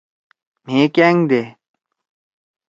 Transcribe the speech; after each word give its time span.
مھیئے 0.65 0.85
کأنگ 0.95 1.19
دے۔ 1.29 1.41